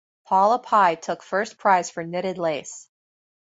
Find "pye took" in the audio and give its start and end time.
0.57-1.21